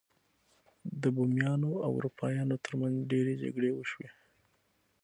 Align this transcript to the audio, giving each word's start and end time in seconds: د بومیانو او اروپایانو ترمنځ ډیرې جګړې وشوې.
د 1.01 1.03
بومیانو 1.15 1.71
او 1.85 1.91
اروپایانو 1.97 2.55
ترمنځ 2.65 2.95
ډیرې 3.11 3.33
جګړې 3.43 3.71
وشوې. 3.73 4.09